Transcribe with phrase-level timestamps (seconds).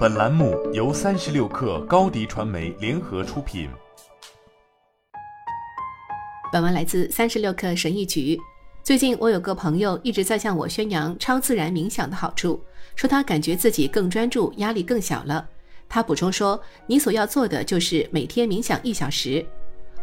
[0.00, 3.68] 本栏目由三十六氪高低传媒联合出品。
[6.50, 8.40] 本文来自三十六氪神译局。
[8.82, 12.58] 最近我有个朋友一直在向我宣扬超自然冥想的好处，
[12.96, 15.46] 说他感觉自己更专注，压力更小了。
[15.86, 16.58] 他补充说
[16.88, 19.44] ：“你所要做的就是每天冥想一小时。”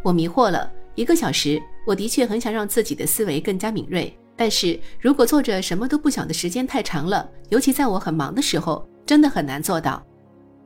[0.04, 4.16] 我迷惑了，一个小时，我的确很想让自己的思维更加敏锐。
[4.36, 10.06] 但是如果坐着什么都不想的时间太长了，尤其在我很忙的时候，真的很难做到。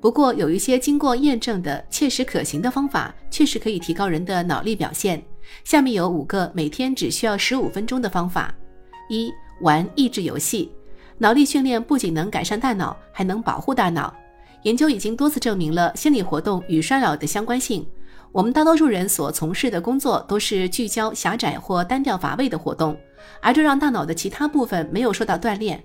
[0.02, 5.24] 不过有一些经过验证的、切实可行的方法，确实可以提高人的脑力表现。
[5.64, 8.52] 下面有五个每天只需要十五分钟的方法：
[9.10, 10.72] 一、玩益智游戏。
[11.20, 14.12] 脑力训练不仅能改善大脑，还能保护大脑。
[14.64, 17.86] 研究已经多次证明了心理活动与衰老的相关性。
[18.32, 22.98] 我们大多数人所从事的工作都是聚焦、狭窄或单调乏味的活动，
[23.40, 25.84] 而这让大脑的其他部分没有受到锻炼。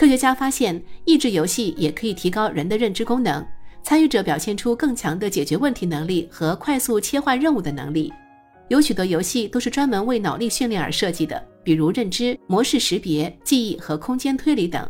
[0.00, 3.46] 科学家发现，益智游戏也可以提高人的认知功能，
[3.82, 8.10] 参与者表现出更强的解决问题能力和快速切换任务的能力。
[8.68, 14.88] 有许多游戏都是专门为脑力训练而设计的，比如认知、模式识别、记忆和空间推理等。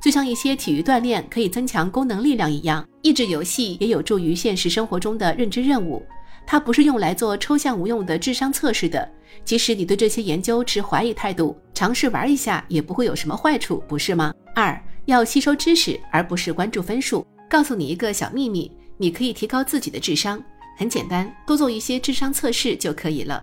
[0.00, 6.00] 就像一些体育锻炼可以增强功能力量一样，益智游戏也有助于现实生活中的认知任务。
[6.46, 9.08] 它不是用来做抽象无用的智商测试的。
[9.44, 14.32] 即使你对这些研究持怀疑态度，尝试玩一下也不会有什么坏处，不是吗？
[14.54, 17.26] 二要吸收知识，而不是关注分数。
[17.48, 20.42] 告诉你一个小秘密，你可以提高自己的智商。
[20.78, 23.42] 很简单，多做一些智商测试就可以了。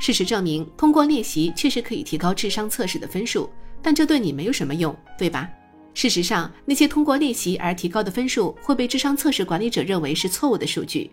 [0.00, 3.48] 事实证明，通过练习确实可以提高智商测试的分数，
[3.82, 5.48] 但这对你没有什么用，对吧？
[5.94, 11.10] 事实上，那些通过练习而提高的分数会被智商测试管理者认为是错误的数据。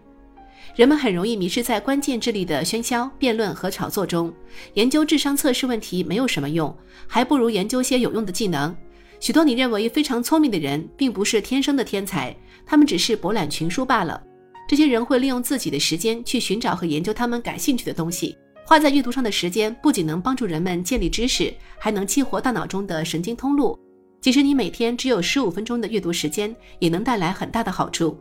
[0.76, 4.34] 人们很容易迷失在关键智力的喧嚣、辩论和炒作中。
[4.74, 6.76] 研究智商测试问题没有什么用，
[7.08, 8.76] 还不如研究些有用的技能。
[9.22, 14.22] 许多你认为非常聪明的人，并不是天生的天才，他们只是博览群书罢了。
[14.68, 18.36] 这些人会利用自己的时间去寻找和研究他们感兴趣的东西。
[18.66, 23.80] 花在阅读上的时间，不仅能帮助人们建立知识，还能激活大脑中的神经通路。
[24.20, 28.18] 即使你每天只有十五分钟的阅读时间，也能带来很大的好处。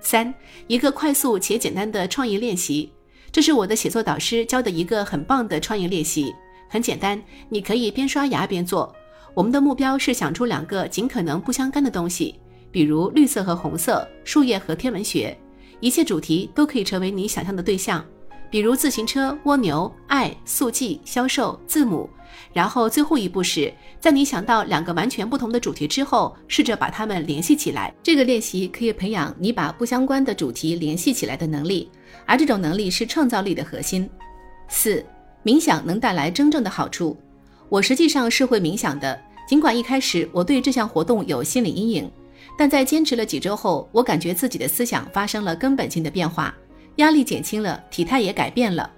[0.00, 0.32] 三，
[0.66, 2.90] 一个快速且简单的创意练习，
[3.30, 6.34] 这是我的写作导师教的一个很棒的创意练习。
[6.68, 8.94] 很简单，你可以边刷牙边做。
[9.34, 12.34] 我们的目标是想出两个尽可能不相干的东西，
[12.70, 15.36] 比如绿色和红色、树叶和天文学。
[15.80, 18.04] 一切主题都可以成为你想象的对象，
[18.50, 22.08] 比如自行车、蜗牛、爱、速记、销售、字母。
[22.52, 27.94] 然后最后一步是在你想到两个完全不同的主题之后，试着把它们联系起来。
[28.02, 31.90] 这个练习可以培养你把不相关的主题联系起来的能力，
[32.26, 34.08] 而这种能力是创造力的核心。
[34.68, 35.04] 四，
[35.44, 37.16] 冥想能带来真正的好处。
[37.68, 42.10] 我实际上是会冥想的，尽管一开始我对这项活动有心理阴影，
[42.58, 46.52] 但在坚持了几周后，我感觉自己的思想发生了根本性的变化，
[46.96, 48.90] 压力减轻了，体态也改变了。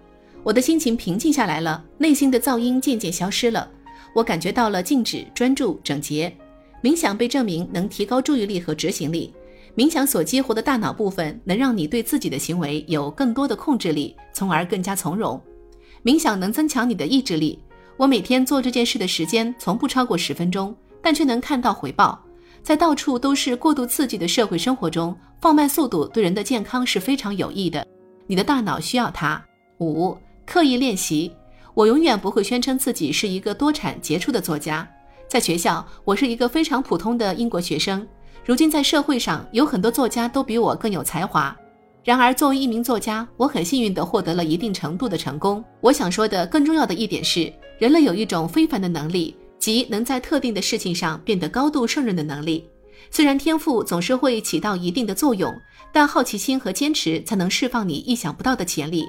[0.45, 3.71] 我的心情平静下来了，内心的噪音渐渐消失了，
[4.13, 6.35] 我感觉到了静止、专注、整洁。
[6.83, 9.33] 冥想被证明能提高注意力和执行力。
[9.77, 15.41] 冥想所激活的大脑部分能让你对自己的行为有更多的控制力，从而更加从容。
[16.05, 17.59] 冥想能增强你的意志力。
[17.97, 22.21] 我每天做这件事的时间从不超过十分钟，但却能看到回报。
[22.65, 27.87] 在到处都是过度刺激的社会生活中，放慢速度对人的健康是非常有益的。
[28.27, 29.41] 你的大脑需要它。
[29.79, 30.17] 五。
[30.53, 31.33] 刻意练习，
[31.73, 34.87] 我永远不会宣称自己是一个多产杰出的作家。
[35.27, 38.07] 在学校，我是一个非常普通的英国学生。
[38.45, 41.57] 如今，在社会上，有很多作家都比我更有才华。
[42.05, 45.65] 然而，作为一名作家，我很幸运地获得了一定程度的成功。
[45.81, 52.69] 我想说的更重要的一点是，人类有一种非凡的能力，即能在特定的事情上变得高度胜任的能力。
[53.11, 55.51] 虽然天赋总是会起到一定的作用，
[55.91, 59.07] 但好奇心和坚持才能释放你意想不到的潜力。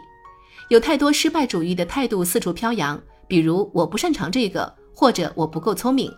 [0.70, 6.12] 有太多失败主义的态度四处飘扬，比如我不擅长这个，或者我不够聪明。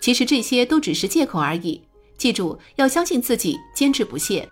[0.00, 1.80] 其实这些都只是借口而已。
[2.16, 4.48] 记住，要相信自己，坚持不懈。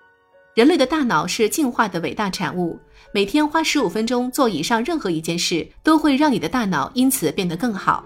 [0.54, 2.78] 人类的大脑是进化的伟大产物。
[3.12, 8.04] 每天花十五分钟做以上任何一件事，都会让你的大脑因此变得更好。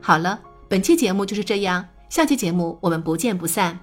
[0.00, 3.78] 好了，本期节目就是这样，下期节目我们不见不散。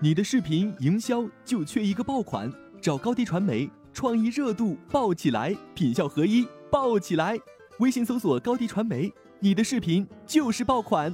[0.00, 2.52] 你的视频营销就缺一个爆款。
[2.84, 7.40] 找高低传媒，创意热度爆起来，品效合一爆起来。
[7.78, 9.10] 微信搜索高低传媒，
[9.40, 11.10] 你的视频就是爆款。